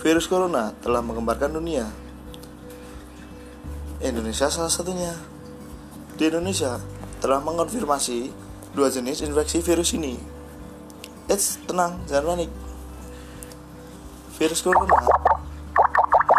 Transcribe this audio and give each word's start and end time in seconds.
virus 0.00 0.26
corona 0.26 0.72
telah 0.80 1.04
menggemparkan 1.04 1.52
dunia. 1.52 1.84
Indonesia 4.00 4.48
salah 4.48 4.72
satunya. 4.72 5.12
Di 6.16 6.32
Indonesia 6.32 6.80
telah 7.20 7.40
mengonfirmasi 7.44 8.32
dua 8.72 8.88
jenis 8.88 9.20
infeksi 9.20 9.60
virus 9.60 9.92
ini. 9.92 10.16
Eits, 11.28 11.60
tenang, 11.68 12.00
jangan 12.08 12.34
panik. 12.34 12.50
Virus 14.40 14.64
corona 14.64 14.96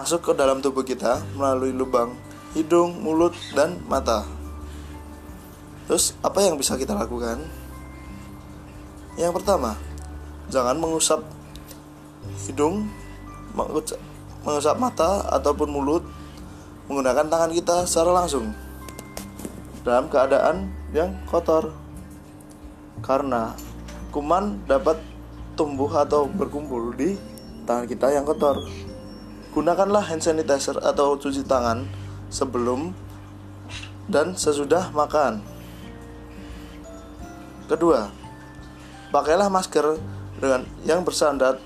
masuk 0.01 0.25
ke 0.25 0.31
dalam 0.33 0.65
tubuh 0.65 0.81
kita 0.81 1.21
melalui 1.37 1.69
lubang 1.69 2.17
hidung, 2.57 2.99
mulut, 2.99 3.37
dan 3.55 3.79
mata. 3.87 4.27
Terus, 5.87 6.17
apa 6.25 6.41
yang 6.43 6.57
bisa 6.57 6.75
kita 6.75 6.97
lakukan? 6.97 7.39
Yang 9.15 9.31
pertama, 9.39 9.77
jangan 10.49 10.75
mengusap 10.79 11.21
hidung, 12.47 12.89
mengusap 13.53 14.75
mata 14.81 15.25
ataupun 15.29 15.69
mulut 15.69 16.03
menggunakan 16.91 17.31
tangan 17.31 17.51
kita 17.55 17.87
secara 17.87 18.23
langsung 18.23 18.51
dalam 19.87 20.11
keadaan 20.11 20.69
yang 20.91 21.15
kotor. 21.29 21.71
Karena 23.01 23.55
kuman 24.13 24.61
dapat 24.69 24.99
tumbuh 25.57 25.89
atau 25.89 26.29
berkumpul 26.29 26.93
di 26.93 27.17
tangan 27.65 27.87
kita 27.87 28.13
yang 28.13 28.27
kotor. 28.27 28.61
Gunakanlah 29.51 30.05
hand 30.05 30.23
sanitizer 30.23 30.79
atau 30.79 31.17
cuci 31.17 31.43
tangan 31.43 31.83
sebelum 32.31 32.95
dan 34.07 34.35
sesudah 34.35 34.91
makan. 34.91 35.43
Kedua 37.71 38.11
pakailah 39.11 39.47
masker 39.47 39.99
dengan 40.39 40.63
yang 40.87 41.03
bersandar 41.03 41.59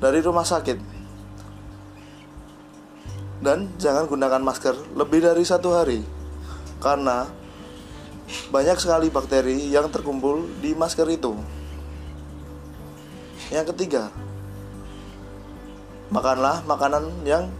dari 0.00 0.20
rumah 0.20 0.44
sakit 0.44 0.93
dan 3.42 3.72
jangan 3.80 4.06
gunakan 4.06 4.42
masker 4.42 4.74
lebih 4.94 5.24
dari 5.24 5.42
satu 5.42 5.74
hari 5.74 6.00
karena 6.78 7.26
banyak 8.50 8.76
sekali 8.80 9.08
bakteri 9.08 9.72
yang 9.72 9.88
terkumpul 9.88 10.44
di 10.60 10.72
masker 10.72 11.08
itu. 11.12 11.36
Yang 13.52 13.76
ketiga, 13.76 14.08
makanlah 16.08 16.64
makanan 16.64 17.12
yang 17.28 17.52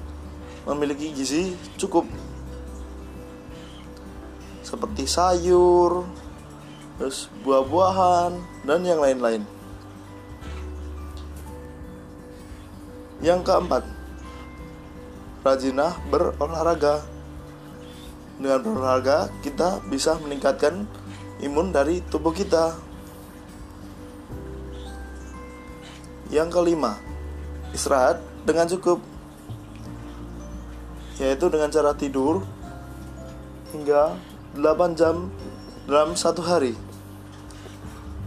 memiliki 0.65 1.13
gizi 1.13 1.53
cukup 1.77 2.09
seperti 4.65 5.05
sayur, 5.07 6.09
terus 6.97 7.29
buah-buahan 7.45 8.33
dan 8.65 8.81
yang 8.83 8.99
lain-lain. 8.99 9.45
Yang 13.23 13.41
keempat, 13.47 13.85
rajinlah 15.45 15.93
berolahraga. 16.09 17.05
Dengan 18.41 18.59
berolahraga, 18.65 19.31
kita 19.45 19.85
bisa 19.87 20.19
meningkatkan 20.19 20.89
imun 21.39 21.71
dari 21.71 22.03
tubuh 22.11 22.35
kita. 22.35 22.75
Yang 26.33 26.49
kelima, 26.51 26.99
istirahat 27.71 28.19
dengan 28.43 28.67
cukup, 28.67 28.99
yaitu 31.23 31.47
dengan 31.47 31.71
cara 31.71 31.95
tidur 31.95 32.43
hingga 33.71 34.19
8 34.59 34.99
jam 34.99 35.31
dalam 35.87 36.19
satu 36.19 36.43
hari. 36.43 36.75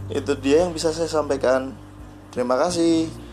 Itu 0.08 0.32
dia 0.40 0.64
yang 0.64 0.72
bisa 0.72 0.88
saya 0.88 1.10
sampaikan. 1.10 1.76
Terima 2.32 2.56
kasih. 2.56 3.27